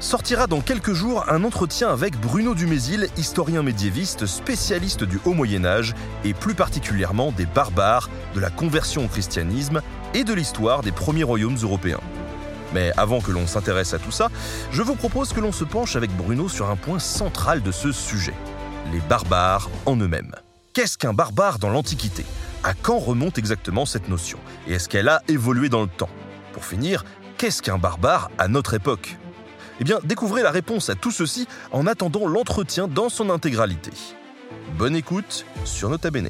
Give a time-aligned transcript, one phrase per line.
[0.00, 5.64] Sortira dans quelques jours un entretien avec Bruno Dumézil, historien médiéviste spécialiste du Haut Moyen
[5.66, 5.94] Âge
[6.24, 9.82] et plus particulièrement des barbares, de la conversion au christianisme
[10.14, 12.00] et de l'histoire des premiers royaumes européens.
[12.72, 14.30] Mais avant que l'on s'intéresse à tout ça,
[14.72, 17.92] je vous propose que l'on se penche avec Bruno sur un point central de ce
[17.92, 18.34] sujet,
[18.92, 20.34] les barbares en eux-mêmes.
[20.72, 22.24] Qu'est-ce qu'un barbare dans l'Antiquité?
[22.62, 24.38] À quand remonte exactement cette notion?
[24.66, 26.10] Et est-ce qu'elle a évolué dans le temps?
[26.52, 27.04] Pour finir,
[27.38, 29.16] qu'est-ce qu'un barbare à notre époque?
[29.80, 33.90] Eh bien, découvrez la réponse à tout ceci en attendant l'entretien dans son intégralité.
[34.76, 36.28] Bonne écoute sur Nota Bene.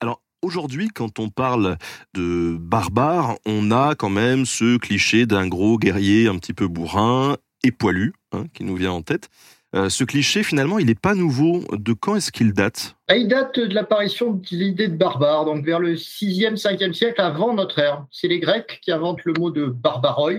[0.00, 1.78] Alors, aujourd'hui, quand on parle
[2.14, 7.36] de barbare, on a quand même ce cliché d'un gros guerrier un petit peu bourrin
[7.62, 9.30] et poilu hein, qui nous vient en tête.
[9.74, 11.62] Euh, ce cliché, finalement, il n'est pas nouveau.
[11.72, 12.96] De quand est-ce qu'il date?
[13.08, 17.20] Ah, Il date de l'apparition de l'idée de barbare, donc vers le 6e, 5e siècle
[17.20, 18.06] avant notre ère.
[18.10, 20.34] C'est les Grecs qui inventent le mot de barbaroi.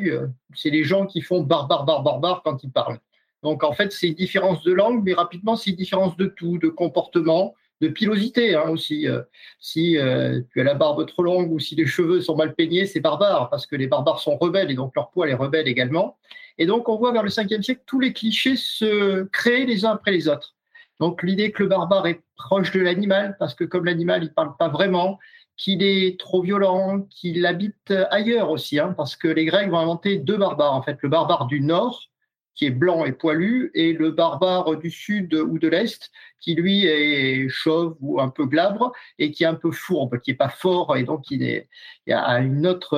[0.55, 2.99] C'est les gens qui font barbare, barbare, barbare quand ils parlent.
[3.41, 6.69] Donc en fait, c'est une différence de langue, mais rapidement, c'est différence de tout, de
[6.69, 9.07] comportement, de pilosité hein, aussi.
[9.07, 9.21] Euh,
[9.59, 12.85] si euh, tu as la barbe trop longue ou si les cheveux sont mal peignés,
[12.85, 16.17] c'est barbare, parce que les barbares sont rebelles et donc leur poil est rebelle également.
[16.57, 19.91] Et donc on voit vers le 5e siècle tous les clichés se créer les uns
[19.91, 20.55] après les autres.
[20.99, 24.33] Donc l'idée que le barbare est proche de l'animal, parce que comme l'animal, il ne
[24.33, 25.19] parle pas vraiment,
[25.57, 30.17] qu'il est trop violent, qu'il habite ailleurs aussi, hein, parce que les Grecs vont inventer
[30.17, 32.09] deux barbares, en fait, le barbare du nord,
[32.55, 36.85] qui est blanc et poilu, et le barbare du sud ou de l'est, qui lui
[36.85, 40.49] est chauve ou un peu glabre, et qui est un peu fourbe, qui n'est pas
[40.49, 41.67] fort, et donc il, est,
[42.09, 42.97] a une autre,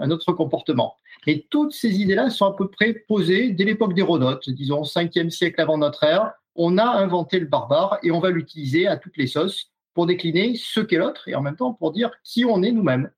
[0.00, 0.96] un autre comportement.
[1.26, 5.60] Et toutes ces idées-là sont à peu près posées dès l'époque d'Hérodote, disons 5e siècle
[5.60, 6.32] avant notre ère.
[6.54, 10.54] On a inventé le barbare et on va l'utiliser à toutes les sauces pour décliner
[10.56, 13.10] ce qu'est l'autre et en même temps pour dire qui on est nous-mêmes,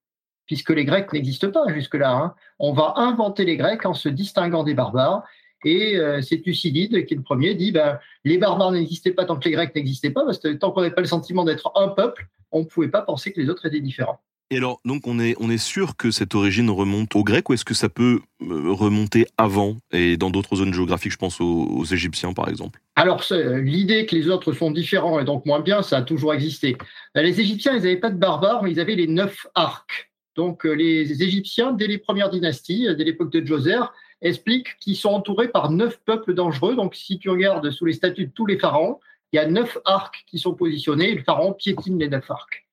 [0.47, 2.13] puisque les Grecs n'existent pas jusque-là.
[2.13, 2.35] Hein.
[2.59, 5.25] On va inventer les Grecs en se distinguant des barbares
[5.65, 9.37] et euh, c'est Thucydide qui est le premier, dit ben, les barbares n'existaient pas tant
[9.37, 11.89] que les Grecs n'existaient pas, parce que tant qu'on n'avait pas le sentiment d'être un
[11.89, 14.21] peuple, on ne pouvait pas penser que les autres étaient différents.
[14.51, 17.55] Et alors, donc on est, on est sûr que cette origine remonte aux Grecs ou
[17.55, 21.85] est-ce que ça peut euh, remonter avant et dans d'autres zones géographiques, je pense aux,
[21.85, 22.79] Égyptiens par exemple?
[22.95, 26.77] Alors, l'idée que les autres sont différents et donc moins bien, ça a toujours existé.
[27.17, 30.11] Euh, les Égyptiens, ils n'avaient pas de barbares, mais ils avaient les neuf arcs.
[30.37, 33.81] Donc, les Égyptiens, dès les premières dynasties, dès l'époque de Djoser,
[34.23, 36.75] explique qu'ils sont entourés par neuf peuples dangereux.
[36.75, 38.99] Donc, si tu regardes sous les statuts de tous les pharaons,
[39.33, 42.67] il y a neuf arcs qui sont positionnés et le pharaon piétine les neuf arcs.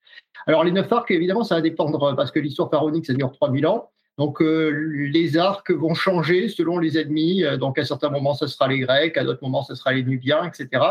[0.47, 3.67] Alors, les neuf arcs, évidemment, ça va dépendre parce que l'histoire pharaonique, ça dure 3000
[3.67, 3.89] ans.
[4.17, 4.69] Donc, euh,
[5.13, 7.43] les arcs vont changer selon les ennemis.
[7.43, 10.03] Euh, donc, à certains moments, ce sera les Grecs, à d'autres moments, ce sera les
[10.03, 10.83] Nubiens, etc.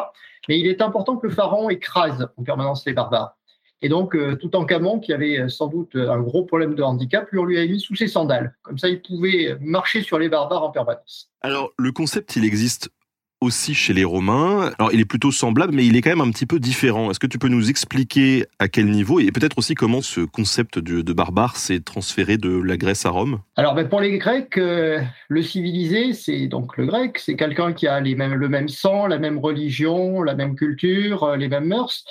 [0.49, 3.38] Mais il est important que le pharaon écrase en permanence les barbares.
[3.81, 6.75] Et donc, euh, tout en Camon, qui avait euh, sans doute euh, un gros problème
[6.75, 8.55] de handicap, lui, on lui a mis sous ses sandales.
[8.63, 11.31] Comme ça, il pouvait marcher sur les barbares en permanence.
[11.43, 12.91] Alors, le concept, il existe
[13.41, 14.73] aussi chez les Romains.
[14.81, 17.09] Alors, il est plutôt semblable, mais il est quand même un petit peu différent.
[17.09, 20.81] Est-ce que tu peux nous expliquer à quel niveau et peut-être aussi comment ce concept
[20.81, 23.39] de, barbare s'est transféré de la Grèce à Rome?
[23.55, 28.01] Alors, ben, pour les Grecs, le civilisé, c'est donc le grec, c'est quelqu'un qui a
[28.01, 32.05] les mêmes, le même sang, la même religion, la même culture, les mêmes mœurs.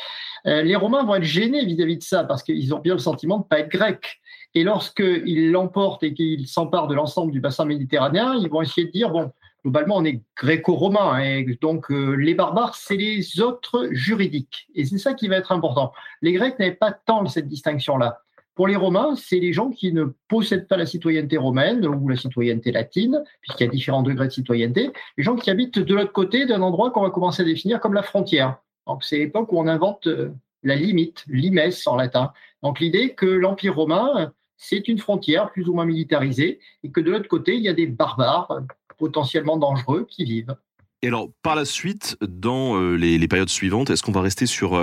[0.47, 3.38] Euh, les Romains vont être gênés vis-à-vis de ça parce qu'ils ont bien le sentiment
[3.38, 4.19] de ne pas être grecs.
[4.56, 8.91] Et lorsqu'ils l'emportent et qu'ils s'emparent de l'ensemble du bassin méditerranéen, ils vont essayer de
[8.91, 9.31] dire, bon,
[9.63, 14.68] globalement, on est gréco-romain, et hein, donc euh, les barbares, c'est les autres juridiques.
[14.74, 15.91] Et c'est ça qui va être important.
[16.22, 18.22] Les Grecs n'avaient pas tant cette distinction-là.
[18.56, 22.16] Pour les Romains, c'est les gens qui ne possèdent pas la citoyenneté romaine ou la
[22.16, 26.12] citoyenneté latine, puisqu'il y a différents degrés de citoyenneté, les gens qui habitent de l'autre
[26.12, 28.58] côté d'un endroit qu'on va commencer à définir comme la frontière.
[28.88, 30.31] Donc c'est l'époque où on invente euh,
[30.64, 32.32] la limite, limes en latin.
[32.64, 37.11] Donc l'idée que l'Empire romain, c'est une frontière plus ou moins militarisée et que de
[37.11, 38.61] l'autre côté, il y a des barbares euh,
[38.97, 40.56] potentiellement dangereux qui vivent.
[41.03, 44.73] Et alors, par la suite, dans euh, les, périodes suivantes, est-ce qu'on va rester sur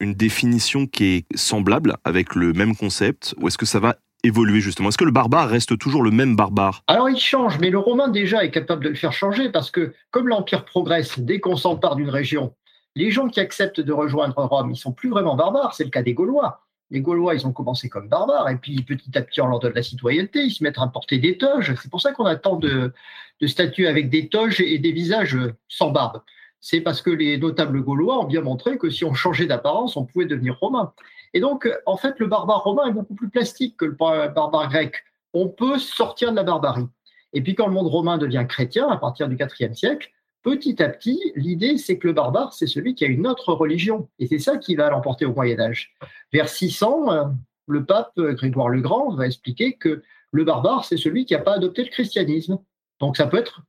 [0.00, 4.60] une définition qui est semblable avec le même concept ou est-ce que ça va évoluer
[4.60, 4.88] justement?
[4.88, 6.82] Est-ce que le barbare reste toujours le même barbare?
[6.86, 9.92] Alors il change, mais le romain déjà est capable de le faire changer parce que
[10.10, 12.54] comme l'Empire progresse, dès qu'on s'empare d'une région,
[12.94, 15.74] les gens qui acceptent de rejoindre Rome, ils sont plus vraiment barbares.
[15.74, 16.60] C'est le cas des Gaulois.
[16.90, 19.72] Les Gaulois, ils ont commencé comme barbares, et puis petit à petit, on leur donne
[19.74, 21.74] la citoyenneté, ils se mettent à porter des toges.
[21.80, 22.92] C'est pour ça qu'on a tant de,
[23.46, 25.36] statues avec des toges et des visages
[25.68, 26.22] sans barbe.
[26.60, 30.04] c'est parce que les notables gaulois ont bien montré que si on changeait d'apparence, on
[30.04, 30.92] pouvait devenir romain.
[31.32, 34.94] Et donc, en fait, le barbare romain est beaucoup plus plastique que le barbare grec.
[35.32, 36.86] On peut sortir de la barbarie.
[37.32, 40.13] Et puis, quand le monde romain devient chrétien, à partir du IVe siècle,
[40.44, 44.08] petit à petit, l'idée, c'est que le barbare, c'est celui qui a une autre religion.
[44.20, 45.94] Et c'est ça qui va l'emporter au Moyen Âge.
[46.32, 47.34] Vers 600,
[47.66, 51.54] le pape Grégoire le Grand va expliquer que le barbare, c'est celui qui n'a pas
[51.54, 52.58] adopté le christianisme.
[53.00, 53.62] Donc ça peut être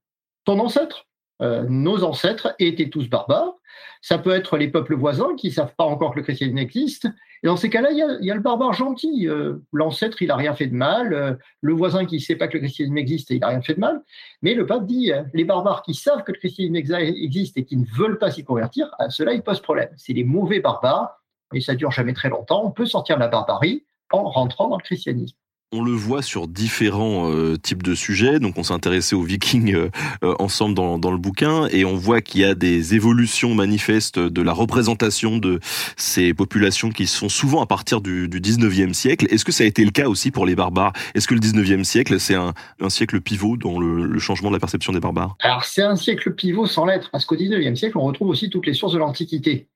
[0.43, 1.07] ton ancêtre.
[1.41, 3.53] Euh, nos ancêtres étaient tous barbares.
[4.01, 7.07] Ça peut être les peuples voisins qui ne savent pas encore que le christianisme existe.
[7.43, 9.27] Et dans ces cas-là, il y, a le barbare gentil.
[9.27, 11.13] Euh, l'ancêtre, il n'a rien fait de mal.
[11.13, 13.73] Euh, le voisin qui ne sait pas que le christianisme existe, il n'a rien fait
[13.73, 14.01] de mal.
[14.41, 17.85] Mais le pape dit, les barbares qui savent que le christianisme existe et qui ne
[17.85, 19.89] veulent pas s'y convertir, à cela, il pose problème.
[19.97, 21.21] C'est les mauvais barbares,
[21.53, 22.63] et ça dure jamais très longtemps.
[22.63, 25.37] On peut sortir de la barbarie en rentrant dans le christianisme.
[25.71, 28.39] On le voit sur différents euh, types de sujets.
[28.39, 29.89] Donc, on s'est intéressé aux Vikings euh,
[30.23, 34.41] euh, ensemble dans, le bouquin, et on voit qu'il y a des évolutions manifestes de
[34.41, 35.59] la représentation de
[35.97, 39.25] ces populations qui se font souvent à partir du, du 19e siècle.
[39.31, 40.93] Est-ce que ça a été le cas aussi pour les barbares?
[41.15, 42.53] Est-ce que le 19e siècle, c'est un,
[42.89, 45.35] siècle pivot dans le, le, changement de la perception des barbares?
[45.39, 48.67] Alors, c'est un siècle pivot sans lettres, parce qu'au 19e siècle, on retrouve aussi toutes
[48.67, 49.67] les sources de l'Antiquité.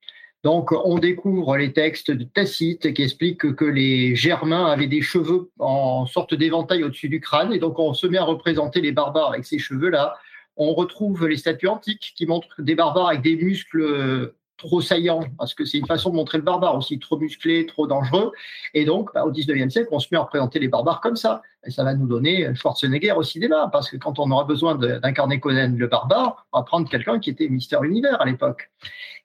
[0.43, 5.51] Donc, on découvre les textes de Tacite qui expliquent que les Germains avaient des cheveux
[5.59, 9.33] en sorte d'éventail au-dessus du crâne, et donc on se met à représenter les barbares
[9.33, 10.15] avec ces cheveux-là.
[10.55, 15.55] On retrouve les statues antiques qui montrent des barbares avec des muscles trop saillants, parce
[15.55, 18.31] que c'est une façon de montrer le barbare aussi, trop musclé, trop dangereux.
[18.75, 21.41] Et donc, bah, au 19e siècle, on se met à représenter les barbares comme ça.
[21.65, 25.39] Et ça va nous donner Schwarzenegger au cinéma, parce que quand on aura besoin d'incarner
[25.39, 28.69] Conan le barbare, on va prendre quelqu'un qui était Mister Univers à l'époque.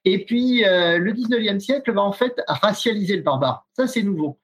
[0.05, 3.67] Et puis, euh, le 19e siècle va en fait racialiser le barbare.
[3.73, 4.39] Ça, c'est nouveau.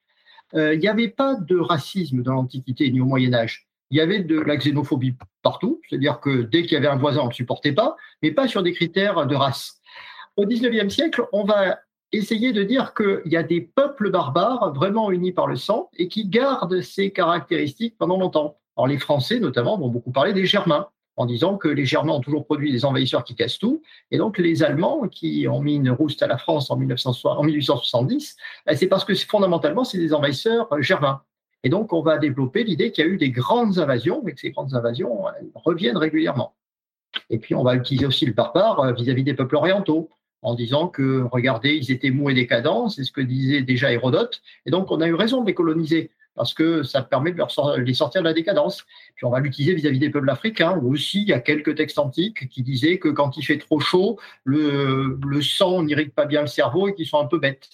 [0.55, 3.69] Euh, il n'y avait pas de racisme dans l'Antiquité ni au Moyen Âge.
[3.91, 7.21] Il y avait de la xénophobie partout, c'est-à-dire que dès qu'il y avait un voisin,
[7.21, 9.80] on ne le supportait pas, mais pas sur des critères de race.
[10.37, 11.79] Au 19e siècle, on va
[12.12, 16.09] essayer de dire qu'il y a des peuples barbares vraiment unis par le sang et
[16.09, 18.59] qui gardent ces caractéristiques pendant longtemps.
[18.77, 22.21] Alors les Français, notamment, vont beaucoup parler des Germains en disant que les Germains ont
[22.21, 25.91] toujours produit des envahisseurs qui cassent tout, et donc les Allemands qui ont mis une
[25.91, 30.81] rouste à la France en, 1870, ben, c'est parce que fondamentalement, c'est des envahisseurs euh,
[30.81, 31.21] germains.
[31.62, 34.41] Et donc, on va développer l'idée qu'il y a eu des grandes invasions, et que
[34.41, 35.25] ces grandes invasions
[35.55, 36.55] reviennent régulièrement.
[37.29, 40.09] Et puis, on va utiliser aussi le barbare euh, vis-à-vis des peuples orientaux,
[40.43, 44.43] en disant que, regardez, ils étaient mous et décadents, c'est ce que disait déjà Hérodote,
[44.67, 47.93] et donc on a eu raison de les coloniser parce que ça permet de les
[47.95, 48.87] sortir de la décadence.
[49.15, 51.99] Puis on va l'utiliser vis-à-vis des peuples africains, où aussi il y a quelques textes
[51.99, 56.47] antiques qui disaient que quand il fait trop chaud, le, sang n'irrite pas bien le
[56.47, 57.69] cerveau et qu'ils sont un peu bêtes.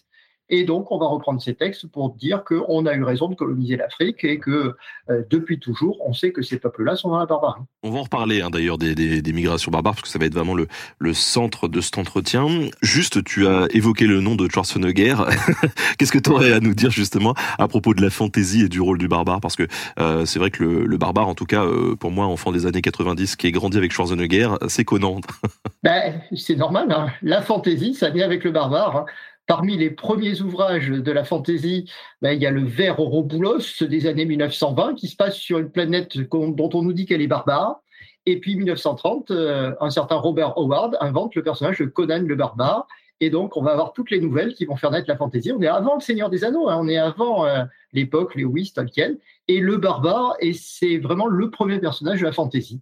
[0.49, 3.77] Et donc, on va reprendre ces textes pour dire qu'on a eu raison de coloniser
[3.77, 4.77] l'Afrique et que
[5.11, 7.63] euh, depuis toujours, on sait que ces peuples-là sont dans la barbarie.
[7.83, 10.35] On va en reparler hein, d'ailleurs des, des, migrations barbares parce que ça va être
[10.35, 12.47] vraiment le, le centre de cet entretien.
[12.81, 15.17] Juste, tu as évoqué le nom de Schwarzenegger.
[15.99, 18.81] Qu'est-ce que tu aurais à nous dire justement à propos de la fantaisie et du
[18.81, 19.41] rôle du barbare?
[19.41, 19.67] Parce que
[19.99, 22.67] euh, c'est vrai que le, le, barbare, en tout cas euh, pour moi, enfant des
[22.67, 25.21] années 90, qui est grandi avec Schwarzenegger, c'est Conan.
[25.83, 26.93] ben, c'est normal.
[26.93, 27.09] Hein.
[27.23, 28.97] La fantaisie, ça vient avec le barbare.
[28.97, 29.07] Hein.
[29.47, 31.89] Parmi les premiers ouvrages de la fantaisie,
[32.21, 35.71] ben, il y a le Ver Ouroboros des années 1920 qui se passe sur une
[35.71, 37.81] planète dont on nous dit qu'elle est barbare.
[38.27, 42.89] Et puis 1930, euh, un certain Robert Howard invente le personnage de Conan le barbare.
[43.21, 45.53] Et donc, on va avoir toutes les nouvelles qui vont faire naître la fantaisie.
[45.53, 46.79] On est avant le Seigneur des Anneaux, hein.
[46.81, 47.63] on est avant euh,
[47.93, 49.15] l'époque Lewis, Tolkien.
[49.47, 52.81] Et le barbare, et c'est vraiment le premier personnage de la fantaisie.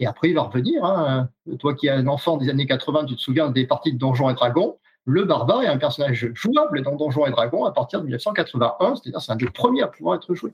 [0.00, 0.82] Et après, il va revenir.
[0.86, 1.28] Hein.
[1.58, 4.30] Toi qui es un enfant des années 80, tu te souviens des parties de Donjons
[4.30, 8.04] et Dragons le barbare est un personnage jouable dans Donjons et Dragons à partir de
[8.04, 10.52] 1981, c'est-à-dire c'est un des premiers à pouvoir être joué.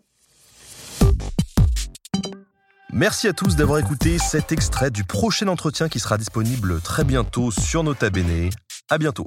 [2.92, 7.50] Merci à tous d'avoir écouté cet extrait du prochain entretien qui sera disponible très bientôt
[7.50, 8.50] sur Nota Bene.
[8.88, 9.26] À bientôt.